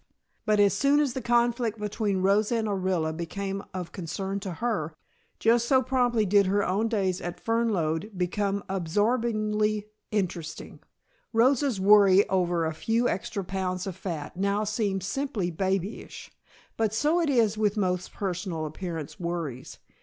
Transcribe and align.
But 0.47 0.59
as 0.59 0.73
soon 0.73 0.99
as 0.99 1.13
the 1.13 1.21
conflict 1.21 1.77
between 1.77 2.23
Rosa 2.23 2.55
and 2.55 2.67
Orilla 2.67 3.15
became 3.15 3.63
of 3.71 3.91
concern 3.91 4.39
to 4.39 4.53
her, 4.53 4.95
just 5.37 5.67
so 5.67 5.83
promptly 5.83 6.25
did 6.25 6.47
her 6.47 6.65
own 6.65 6.87
days 6.87 7.21
at 7.21 7.39
Fernlode 7.39 8.17
become 8.17 8.63
absorbingly 8.67 9.85
interesting. 10.09 10.79
Rosa's 11.33 11.79
worry 11.79 12.27
over 12.29 12.65
a 12.65 12.73
few 12.73 13.07
extra 13.07 13.43
pounds 13.43 13.85
of 13.85 13.95
fat 13.95 14.35
now 14.35 14.63
seemed 14.63 15.03
simply 15.03 15.51
babyish, 15.51 16.31
but 16.77 16.95
so 16.95 17.19
it 17.21 17.29
is 17.29 17.55
with 17.55 17.77
most 17.77 18.11
personal 18.11 18.65
appearance 18.65 19.19
worries. 19.19 19.77